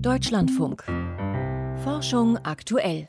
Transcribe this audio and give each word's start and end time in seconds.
Deutschlandfunk. 0.00 0.84
Forschung 1.82 2.38
aktuell. 2.38 3.08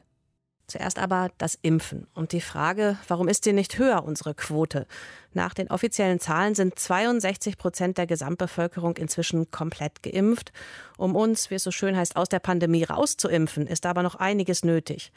Zuerst 0.68 0.98
aber 0.98 1.30
das 1.38 1.58
Impfen 1.62 2.08
und 2.14 2.32
die 2.32 2.42
Frage, 2.42 2.98
warum 3.08 3.28
ist 3.28 3.44
sie 3.44 3.54
nicht 3.54 3.78
höher, 3.78 4.04
unsere 4.04 4.34
Quote? 4.34 4.88
Nach 5.34 5.54
den 5.54 5.70
offiziellen 5.70 6.20
Zahlen 6.20 6.56
sind 6.56 6.80
62 6.80 7.58
Prozent 7.58 7.98
der 7.98 8.08
Gesamtbevölkerung 8.08 8.98
inzwischen 8.98 9.52
komplett 9.52 10.02
geimpft. 10.02 10.54
Um 10.98 11.16
uns, 11.16 11.52
wie 11.52 11.56
es 11.56 11.64
so 11.64 11.72
schön 11.72 11.96
heißt, 11.96 12.16
aus 12.16 12.30
der 12.30 12.40
Pandemie 12.40 12.84
rauszuimpfen, 12.84 13.68
ist 13.68 13.86
aber 13.86 14.02
noch 14.02 14.16
einiges 14.16 14.64
nötig. 14.64 15.12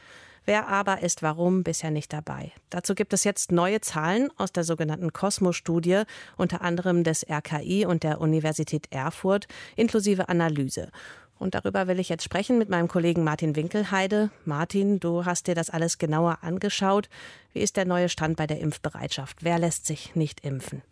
Wer 0.45 0.69
aber 0.69 1.03
ist 1.03 1.23
warum 1.23 1.63
bisher 1.63 1.91
nicht 1.91 2.13
dabei? 2.13 2.53
Dazu 2.71 2.95
gibt 2.95 3.13
es 3.13 3.25
jetzt 3.25 3.53
neue 3.53 3.83
Zahlen 3.83 4.31
aus 4.39 4.51
der 4.51 4.65
sogenannten 4.65 5.13
Cosmo-Studie, 5.13 6.05
unter 6.37 6.63
anderem 6.63 7.05
des 7.05 7.27
RKI 7.29 7.85
und 7.85 8.03
der 8.03 8.21
Universität 8.21 8.87
Erfurt, 8.91 9.47
inklusive 9.77 10.31
Analyse. 10.31 10.91
Und 11.39 11.55
darüber 11.55 11.87
will 11.87 12.01
ich 12.01 12.09
jetzt 12.09 12.25
sprechen 12.25 12.59
mit 12.59 12.69
meinem 12.69 12.89
Kollegen 12.89 13.25
Martin 13.25 13.57
Winkelheide. 13.57 14.31
Martin, 14.45 15.01
du 15.01 15.25
hast 15.25 15.47
dir 15.47 15.55
das 15.55 15.71
alles 15.71 15.99
genauer 15.99 16.39
angeschaut. 16.43 17.09
Wie 17.53 17.61
ist 17.61 17.77
der 17.77 17.85
neue 17.85 18.09
Stand 18.09 18.37
bei 18.37 18.47
der 18.47 18.61
Impfbereitschaft? 18.61 19.43
Wer 19.43 19.59
lässt 19.59 19.87
sich 19.87 20.15
nicht 20.15 20.45
impfen? 20.45 20.83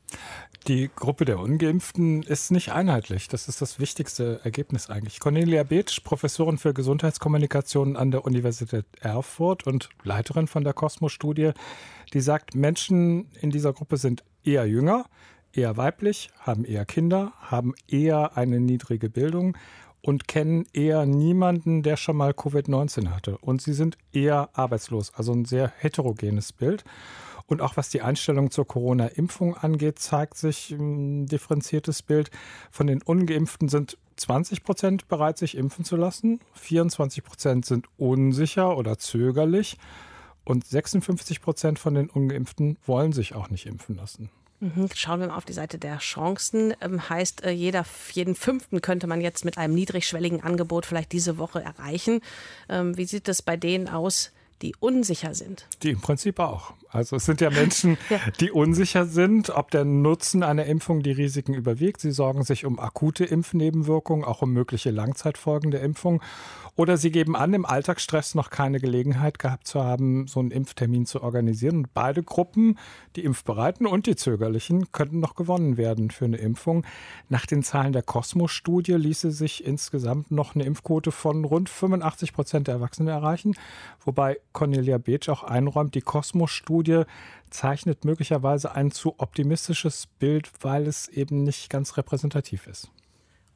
Die 0.68 0.90
Gruppe 0.94 1.24
der 1.24 1.38
Ungeimpften 1.38 2.22
ist 2.22 2.50
nicht 2.50 2.72
einheitlich. 2.72 3.28
Das 3.28 3.48
ist 3.48 3.60
das 3.62 3.78
wichtigste 3.78 4.40
Ergebnis 4.42 4.90
eigentlich. 4.90 5.20
Cornelia 5.20 5.62
Beetsch, 5.62 6.02
Professorin 6.02 6.58
für 6.58 6.74
Gesundheitskommunikation 6.74 7.96
an 7.96 8.10
der 8.10 8.24
Universität 8.24 8.84
Erfurt 9.00 9.66
und 9.66 9.90
Leiterin 10.02 10.46
von 10.48 10.64
der 10.64 10.72
Cosmos-Studie, 10.72 11.52
die 12.12 12.20
sagt, 12.20 12.54
Menschen 12.54 13.30
in 13.40 13.50
dieser 13.50 13.72
Gruppe 13.72 13.96
sind 13.96 14.24
eher 14.44 14.66
jünger, 14.66 15.06
eher 15.56 15.76
weiblich, 15.76 16.30
haben 16.38 16.64
eher 16.64 16.84
Kinder, 16.84 17.32
haben 17.40 17.74
eher 17.88 18.36
eine 18.36 18.60
niedrige 18.60 19.08
Bildung 19.08 19.56
und 20.02 20.28
kennen 20.28 20.66
eher 20.72 21.04
niemanden, 21.04 21.82
der 21.82 21.96
schon 21.96 22.16
mal 22.16 22.30
Covid-19 22.30 23.08
hatte. 23.08 23.38
Und 23.38 23.60
sie 23.60 23.72
sind 23.72 23.98
eher 24.12 24.50
arbeitslos, 24.52 25.12
also 25.14 25.32
ein 25.32 25.44
sehr 25.44 25.72
heterogenes 25.78 26.52
Bild. 26.52 26.84
Und 27.46 27.62
auch 27.62 27.76
was 27.76 27.88
die 27.90 28.02
Einstellung 28.02 28.50
zur 28.50 28.66
Corona-Impfung 28.66 29.56
angeht, 29.56 29.98
zeigt 29.98 30.36
sich 30.36 30.70
ein 30.72 31.26
differenziertes 31.26 32.02
Bild. 32.02 32.30
Von 32.70 32.88
den 32.88 33.02
Ungeimpften 33.02 33.68
sind 33.68 33.98
20 34.16 34.64
Prozent 34.64 35.08
bereit, 35.08 35.38
sich 35.38 35.56
impfen 35.56 35.84
zu 35.84 35.96
lassen. 35.96 36.40
24 36.54 37.22
Prozent 37.22 37.64
sind 37.64 37.86
unsicher 37.96 38.76
oder 38.76 38.98
zögerlich. 38.98 39.76
Und 40.44 40.66
56 40.66 41.40
Prozent 41.40 41.78
von 41.78 41.94
den 41.94 42.10
Ungeimpften 42.10 42.78
wollen 42.84 43.12
sich 43.12 43.34
auch 43.34 43.50
nicht 43.50 43.66
impfen 43.66 43.96
lassen. 43.96 44.30
Mhm. 44.60 44.88
Schauen 44.94 45.20
wir 45.20 45.28
mal 45.28 45.36
auf 45.36 45.44
die 45.44 45.52
Seite 45.52 45.78
der 45.78 45.98
Chancen. 45.98 46.74
Ähm, 46.80 47.08
heißt, 47.08 47.44
äh, 47.44 47.50
jeder, 47.50 47.84
jeden 48.12 48.34
Fünften 48.34 48.80
könnte 48.80 49.06
man 49.06 49.20
jetzt 49.20 49.44
mit 49.44 49.58
einem 49.58 49.74
niedrigschwelligen 49.74 50.42
Angebot 50.42 50.86
vielleicht 50.86 51.12
diese 51.12 51.38
Woche 51.38 51.62
erreichen. 51.62 52.20
Ähm, 52.68 52.96
wie 52.96 53.04
sieht 53.04 53.28
es 53.28 53.42
bei 53.42 53.56
denen 53.56 53.88
aus, 53.88 54.32
die 54.62 54.74
unsicher 54.80 55.34
sind? 55.34 55.66
Die 55.82 55.90
im 55.90 56.00
Prinzip 56.00 56.38
auch. 56.38 56.72
Also 56.90 57.16
es 57.16 57.24
sind 57.24 57.40
ja 57.40 57.50
Menschen, 57.50 57.98
ja. 58.10 58.18
die 58.40 58.50
unsicher 58.50 59.06
sind, 59.06 59.50
ob 59.50 59.70
der 59.70 59.84
Nutzen 59.84 60.42
einer 60.42 60.66
Impfung 60.66 61.02
die 61.02 61.12
Risiken 61.12 61.54
überwiegt. 61.54 62.00
Sie 62.00 62.12
sorgen 62.12 62.44
sich 62.44 62.64
um 62.64 62.78
akute 62.78 63.24
Impfnebenwirkungen, 63.24 64.24
auch 64.24 64.42
um 64.42 64.52
mögliche 64.52 64.90
Langzeitfolgen 64.90 65.70
der 65.70 65.82
Impfung. 65.82 66.22
Oder 66.78 66.98
sie 66.98 67.10
geben 67.10 67.36
an, 67.36 67.54
im 67.54 67.64
Alltagsstress 67.64 68.34
noch 68.34 68.50
keine 68.50 68.80
Gelegenheit 68.80 69.38
gehabt 69.38 69.66
zu 69.66 69.82
haben, 69.82 70.26
so 70.26 70.40
einen 70.40 70.50
Impftermin 70.50 71.06
zu 71.06 71.22
organisieren. 71.22 71.76
Und 71.76 71.94
beide 71.94 72.22
Gruppen, 72.22 72.78
die 73.16 73.24
Impfbereiten 73.24 73.86
und 73.86 74.06
die 74.06 74.14
Zögerlichen, 74.14 74.92
könnten 74.92 75.18
noch 75.18 75.36
gewonnen 75.36 75.78
werden 75.78 76.10
für 76.10 76.26
eine 76.26 76.36
Impfung. 76.36 76.84
Nach 77.30 77.46
den 77.46 77.62
Zahlen 77.62 77.94
der 77.94 78.02
Cosmos-Studie 78.02 78.92
ließe 78.92 79.30
sich 79.30 79.64
insgesamt 79.64 80.30
noch 80.30 80.54
eine 80.54 80.64
Impfquote 80.64 81.12
von 81.12 81.46
rund 81.46 81.70
85 81.70 82.34
Prozent 82.34 82.66
der 82.66 82.74
Erwachsenen 82.74 83.08
erreichen. 83.08 83.56
Wobei 84.04 84.38
Cornelia 84.52 84.98
Beetsch 84.98 85.30
auch 85.30 85.44
einräumt, 85.44 85.94
die 85.94 86.02
Cosmos-Studie 86.76 87.06
zeichnet 87.50 88.04
möglicherweise 88.04 88.74
ein 88.74 88.90
zu 88.90 89.14
optimistisches 89.18 90.08
Bild, 90.18 90.50
weil 90.60 90.86
es 90.86 91.08
eben 91.08 91.44
nicht 91.44 91.70
ganz 91.70 91.96
repräsentativ 91.96 92.66
ist. 92.66 92.90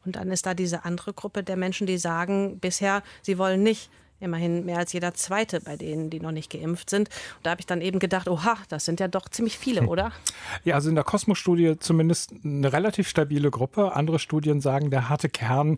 Und 0.04 0.16
dann 0.16 0.30
ist 0.30 0.46
da 0.46 0.54
diese 0.54 0.84
andere 0.84 1.12
Gruppe 1.12 1.42
der 1.42 1.56
Menschen, 1.56 1.86
die 1.86 1.98
sagen, 1.98 2.58
bisher, 2.60 3.02
sie 3.22 3.36
wollen 3.36 3.62
nicht 3.62 3.90
immerhin 4.20 4.66
mehr 4.66 4.78
als 4.78 4.92
jeder 4.92 5.14
zweite 5.14 5.60
bei 5.60 5.76
denen, 5.76 6.10
die 6.10 6.20
noch 6.20 6.30
nicht 6.30 6.50
geimpft 6.50 6.90
sind. 6.90 7.08
Und 7.08 7.46
da 7.46 7.50
habe 7.50 7.60
ich 7.60 7.66
dann 7.66 7.80
eben 7.80 7.98
gedacht, 7.98 8.28
oha, 8.28 8.56
das 8.68 8.84
sind 8.84 9.00
ja 9.00 9.08
doch 9.08 9.28
ziemlich 9.28 9.58
viele, 9.58 9.86
oder? 9.86 10.12
Ja, 10.64 10.74
also 10.74 10.88
in 10.88 10.94
der 10.94 11.04
Kosmos-Studie 11.04 11.78
zumindest 11.78 12.32
eine 12.44 12.72
relativ 12.72 13.08
stabile 13.08 13.50
Gruppe. 13.50 13.94
Andere 13.94 14.18
Studien 14.18 14.60
sagen, 14.60 14.90
der 14.90 15.08
harte 15.08 15.28
Kern 15.28 15.76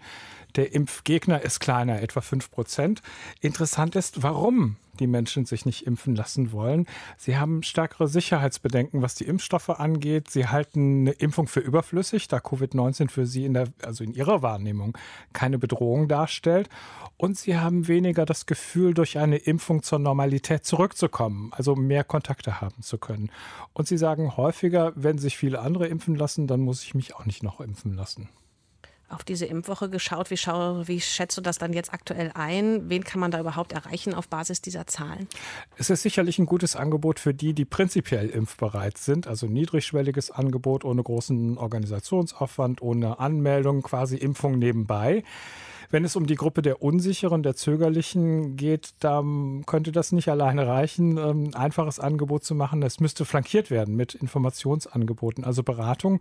der 0.56 0.74
Impfgegner 0.74 1.42
ist 1.42 1.60
kleiner, 1.60 2.02
etwa 2.02 2.20
5 2.20 2.50
Prozent. 2.50 3.02
Interessant 3.40 3.96
ist, 3.96 4.22
warum 4.22 4.76
die 5.00 5.06
Menschen 5.06 5.46
sich 5.46 5.64
nicht 5.64 5.86
impfen 5.86 6.14
lassen 6.14 6.52
wollen. 6.52 6.86
Sie 7.16 7.36
haben 7.36 7.62
stärkere 7.62 8.08
Sicherheitsbedenken, 8.08 9.02
was 9.02 9.14
die 9.14 9.24
Impfstoffe 9.24 9.70
angeht. 9.70 10.30
Sie 10.30 10.48
halten 10.48 11.02
eine 11.02 11.12
Impfung 11.12 11.48
für 11.48 11.60
überflüssig, 11.60 12.28
da 12.28 12.38
Covid-19 12.38 13.08
für 13.08 13.26
sie 13.26 13.44
in 13.44 13.54
der, 13.54 13.68
also 13.82 14.04
in 14.04 14.12
ihrer 14.12 14.42
Wahrnehmung 14.42 14.96
keine 15.32 15.58
Bedrohung 15.58 16.08
darstellt. 16.08 16.68
Und 17.16 17.38
sie 17.38 17.56
haben 17.56 17.88
weniger 17.88 18.26
das 18.26 18.46
Gefühl, 18.46 18.94
durch 18.94 19.18
eine 19.18 19.36
Impfung 19.36 19.82
zur 19.82 19.98
Normalität 19.98 20.64
zurückzukommen, 20.66 21.52
also 21.52 21.74
mehr 21.74 22.04
Kontakte 22.04 22.60
haben 22.60 22.82
zu 22.82 22.98
können. 22.98 23.30
Und 23.72 23.88
sie 23.88 23.96
sagen 23.96 24.36
häufiger, 24.36 24.92
wenn 24.94 25.18
sich 25.18 25.36
viele 25.36 25.60
andere 25.60 25.86
impfen 25.86 26.16
lassen, 26.16 26.46
dann 26.46 26.60
muss 26.60 26.82
ich 26.82 26.94
mich 26.94 27.14
auch 27.14 27.24
nicht 27.24 27.42
noch 27.42 27.60
impfen 27.60 27.94
lassen 27.94 28.28
auf 29.12 29.24
diese 29.24 29.46
Impfwoche 29.46 29.90
geschaut. 29.90 30.30
Wie, 30.30 30.36
schau, 30.36 30.86
wie 30.86 31.00
schätzt 31.00 31.36
du 31.36 31.40
das 31.40 31.58
dann 31.58 31.72
jetzt 31.72 31.92
aktuell 31.92 32.30
ein? 32.34 32.88
Wen 32.88 33.04
kann 33.04 33.20
man 33.20 33.30
da 33.30 33.40
überhaupt 33.40 33.72
erreichen 33.72 34.14
auf 34.14 34.28
Basis 34.28 34.60
dieser 34.60 34.86
Zahlen? 34.86 35.28
Es 35.76 35.90
ist 35.90 36.02
sicherlich 36.02 36.38
ein 36.38 36.46
gutes 36.46 36.76
Angebot 36.76 37.20
für 37.20 37.34
die, 37.34 37.54
die 37.54 37.64
prinzipiell 37.64 38.28
impfbereit 38.28 38.98
sind. 38.98 39.26
Also 39.26 39.46
niedrigschwelliges 39.46 40.30
Angebot 40.30 40.84
ohne 40.84 41.02
großen 41.02 41.58
Organisationsaufwand, 41.58 42.82
ohne 42.82 43.18
Anmeldung, 43.18 43.82
quasi 43.82 44.16
Impfung 44.16 44.58
nebenbei. 44.58 45.24
Wenn 45.92 46.06
es 46.06 46.16
um 46.16 46.26
die 46.26 46.36
Gruppe 46.36 46.62
der 46.62 46.80
Unsicheren, 46.80 47.42
der 47.42 47.54
Zögerlichen 47.54 48.56
geht, 48.56 48.94
da 49.00 49.22
könnte 49.66 49.92
das 49.92 50.10
nicht 50.10 50.30
alleine 50.30 50.66
reichen, 50.66 51.18
ein 51.18 51.44
ähm, 51.44 51.50
einfaches 51.54 52.00
Angebot 52.00 52.44
zu 52.44 52.54
machen. 52.54 52.82
Es 52.82 52.98
müsste 52.98 53.26
flankiert 53.26 53.70
werden 53.70 53.94
mit 53.94 54.14
Informationsangeboten, 54.14 55.44
also 55.44 55.62
Beratung. 55.62 56.20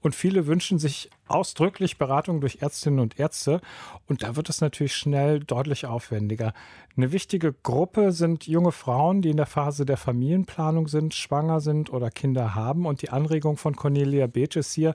Und 0.00 0.16
viele 0.16 0.48
wünschen 0.48 0.80
sich 0.80 1.08
ausdrücklich 1.28 1.98
Beratung 1.98 2.40
durch 2.40 2.62
Ärztinnen 2.62 2.98
und 2.98 3.20
Ärzte. 3.20 3.60
Und 4.08 4.24
da 4.24 4.34
wird 4.34 4.48
es 4.48 4.60
natürlich 4.60 4.96
schnell 4.96 5.38
deutlich 5.38 5.86
aufwendiger. 5.86 6.52
Eine 6.96 7.12
wichtige 7.12 7.54
Gruppe 7.54 8.10
sind 8.10 8.48
junge 8.48 8.72
Frauen, 8.72 9.22
die 9.22 9.30
in 9.30 9.36
der 9.36 9.46
Phase 9.46 9.86
der 9.86 9.96
Familienplanung 9.96 10.88
sind, 10.88 11.14
schwanger 11.14 11.60
sind 11.60 11.92
oder 11.92 12.10
Kinder 12.10 12.56
haben. 12.56 12.86
Und 12.86 13.02
die 13.02 13.10
Anregung 13.10 13.56
von 13.56 13.76
Cornelia 13.76 14.26
Beetsch 14.26 14.56
ist 14.56 14.74
hier, 14.74 14.94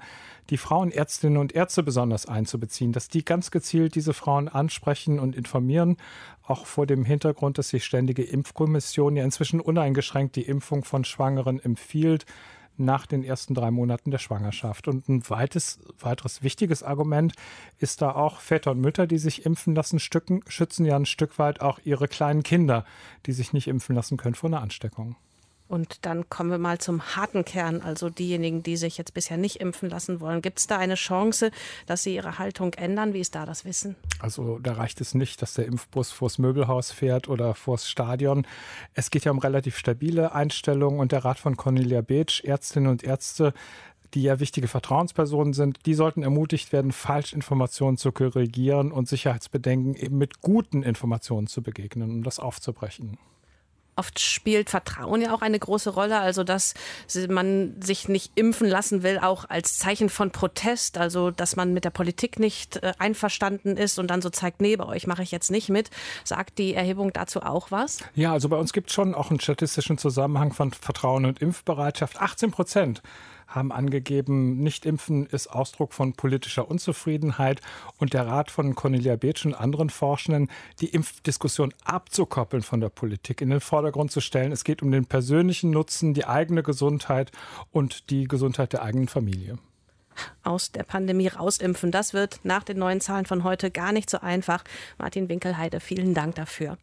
die 0.50 0.58
Frauenärztinnen 0.58 1.38
und 1.38 1.54
Ärzte 1.54 1.84
besonders 1.84 2.26
einzubeziehen, 2.26 2.92
dass 2.92 3.08
die 3.08 3.26
ganz 3.26 3.52
gezielt 3.52 3.96
diese 3.96 4.14
Frauen 4.18 4.48
ansprechen 4.50 5.20
und 5.20 5.36
informieren, 5.36 5.98
auch 6.44 6.66
vor 6.66 6.86
dem 6.86 7.06
Hintergrund, 7.06 7.58
dass 7.58 7.70
die 7.70 7.80
Ständige 7.80 8.24
Impfkommission 8.24 9.16
ja 9.16 9.24
inzwischen 9.24 9.62
uneingeschränkt 9.62 10.36
die 10.36 10.44
Impfung 10.44 10.84
von 10.84 11.04
Schwangeren 11.04 11.60
empfiehlt 11.60 12.26
nach 12.78 13.06
den 13.06 13.24
ersten 13.24 13.54
drei 13.54 13.72
Monaten 13.72 14.12
der 14.12 14.20
Schwangerschaft. 14.20 14.88
Und 14.88 15.10
ein 15.10 15.30
weites, 15.30 15.80
weiteres 16.00 16.44
wichtiges 16.44 16.84
Argument 16.84 17.34
ist 17.80 18.02
da 18.02 18.12
auch 18.12 18.40
Väter 18.40 18.72
und 18.72 18.82
Mütter, 18.82 19.08
die 19.08 19.18
sich 19.18 19.46
impfen 19.46 19.76
lassen, 19.76 20.00
stücken, 20.00 20.42
schützen 20.48 20.86
ja 20.86 20.96
ein 20.96 21.06
Stück 21.06 21.40
weit 21.40 21.62
auch 21.62 21.80
ihre 21.84 22.08
kleinen 22.08 22.44
Kinder, 22.44 22.86
die 23.26 23.34
sich 23.34 23.54
nicht 23.54 23.68
impfen 23.68 23.96
lassen 23.96 24.18
können 24.18 24.36
vor 24.36 24.50
einer 24.50 24.62
Ansteckung. 24.62 25.16
Und 25.68 26.06
dann 26.06 26.30
kommen 26.30 26.50
wir 26.50 26.58
mal 26.58 26.78
zum 26.78 27.16
harten 27.16 27.44
Kern, 27.44 27.82
also 27.82 28.10
diejenigen, 28.10 28.64
die 28.64 28.78
sich 28.78 28.98
jetzt 28.98 29.14
bisher 29.14 29.38
nicht 29.38 29.58
impfen 29.58 29.90
lassen 29.90 30.22
wollen. 30.22 30.42
Gibt 30.42 30.60
es 30.60 30.68
da 30.68 30.78
eine 30.78 30.96
Chance, 30.96 31.52
dass 31.86 32.04
sie 32.04 32.16
ihre 32.16 32.40
Haltung 32.40 32.74
ändern? 32.74 33.14
Wie 33.14 33.20
ist 33.20 33.36
da 33.36 33.46
das 33.46 33.66
Wissen? 33.66 33.96
Also 34.20 34.60
da 34.60 34.74
reicht 34.74 35.02
es 35.02 35.14
nicht, 35.14 35.42
dass 35.42 35.54
der 35.54 35.66
Impfbus 35.66 36.12
vors 36.12 36.38
Möbelhaus 36.38 36.92
fährt 36.92 37.28
oder 37.28 37.54
vors 37.54 37.90
Stadion. 37.90 38.48
Es 38.94 39.12
geht 39.12 39.26
ja 39.26 39.32
um 39.32 39.40
relativ 39.40 39.78
stabile 39.78 40.34
Einstellungen 40.34 41.00
und 41.00 41.12
der 41.12 41.26
Rat 41.26 41.40
von 41.40 41.58
Cornelia 41.58 42.02
Beetsch, 42.02 42.44
Ärztinnen 42.44 42.90
und 42.90 43.04
Ärzte, 43.04 43.54
die 44.14 44.24
ja 44.24 44.40
wichtige 44.40 44.68
Vertrauenspersonen 44.68 45.54
sind, 45.54 45.86
die 45.86 45.94
sollten 45.94 46.24
ermutigt 46.24 46.72
werden, 46.72 46.92
Falschinformationen 46.92 47.98
zu 47.98 48.12
korrigieren 48.12 48.92
und 48.92 49.08
Sicherheitsbedenken 49.08 49.96
eben 49.96 50.18
mit 50.18 50.42
guten 50.42 50.84
Informationen 50.84 51.48
zu 51.48 51.62
begegnen, 51.62 52.10
um 52.10 52.24
das 52.24 52.40
aufzubrechen. 52.40 53.18
Oft 53.98 54.20
spielt 54.20 54.70
Vertrauen 54.70 55.22
ja 55.22 55.34
auch 55.34 55.42
eine 55.42 55.60
große 55.60 55.90
Rolle, 55.90 56.20
also 56.20 56.44
dass 56.44 56.74
man 57.30 57.76
sich 57.82 58.08
nicht 58.08 58.32
impfen 58.36 58.68
lassen 58.68 59.04
will, 59.04 59.20
auch 59.20 59.46
als 59.50 59.78
Zeichen 59.78 60.10
von 60.10 60.32
Protest, 60.32 60.98
also 60.98 61.32
dass 61.32 61.56
man 61.56 61.74
mit 61.74 61.84
der 61.84 61.90
Politik 61.90 62.40
nicht 62.40 62.78
äh, 62.78 62.94
einverstanden 63.00 63.76
ist 63.76 64.00
und 64.00 64.08
dann 64.08 64.22
so 64.22 64.30
zeigt, 64.30 64.62
nee, 64.62 64.76
bei 64.76 64.86
euch 64.86 65.08
mache 65.08 65.24
ich 65.24 65.32
jetzt 65.32 65.52
nicht 65.52 65.70
mit. 65.70 65.90
Sagt 66.24 66.58
die 66.60 66.74
Erhebung 66.74 67.12
dazu 67.12 67.42
auch 67.42 67.72
was? 67.72 68.00
Ja, 68.16 68.32
also 68.34 68.50
bei 68.50 68.58
uns 68.58 68.72
gibt 68.72 68.90
es 68.90 68.96
schon 68.96 69.16
auch 69.16 69.30
einen 69.30 69.40
statistischen 69.40 69.98
Zusammenhang 69.98 70.54
von 70.54 70.72
Vertrauen 70.72 71.26
und 71.26 71.42
Impfbereitschaft. 71.42 72.22
18 72.22 72.52
Prozent 72.52 73.02
haben 73.48 73.72
angegeben, 73.72 74.60
Nicht-Impfen 74.60 75.26
ist 75.26 75.48
Ausdruck 75.48 75.94
von 75.94 76.14
politischer 76.14 76.70
Unzufriedenheit. 76.70 77.62
Und 77.98 78.14
der 78.14 78.28
Rat 78.28 78.52
von 78.52 78.76
Cornelia 78.76 79.16
Beetsch 79.16 79.46
und 79.46 79.54
anderen 79.54 79.90
Forschenden, 79.90 80.50
die 80.80 80.90
Impfdiskussion 80.90 81.74
abzukoppeln 81.84 82.64
von 82.64 82.82
der 82.82 82.90
Politik, 82.90 83.42
in 83.42 83.50
den 83.50 83.62
Vordergrund 83.62 84.12
zu 84.12 84.22
stellen. 84.22 84.52
Es 84.52 84.64
geht 84.64 84.82
um 84.82 84.92
den 84.92 85.06
persönlichen 85.06 85.72
Nutzen, 85.72 86.14
die 86.14 86.26
eigene 86.26 86.64
Gesundheit 86.64 87.32
und 87.72 88.10
die 88.10 88.28
Gesundheit 88.28 88.74
der 88.74 88.84
eigenen 88.84 89.08
Familie 89.08 89.58
aus 90.44 90.72
der 90.72 90.84
Pandemie 90.84 91.28
rausimpfen. 91.28 91.92
Das 91.92 92.14
wird 92.14 92.40
nach 92.44 92.64
den 92.64 92.80
neuen 92.80 93.02
Zahlen 93.02 93.26
von 93.26 93.44
heute 93.44 93.72
gar 93.72 93.92
nicht 93.92 94.10
so 94.10 94.20
einfach. 94.20 94.64
Martin 94.98 95.30
Winkelheide, 95.30 95.80
vielen 95.80 96.14
Dank 96.14 96.36
dafür. 96.36 96.78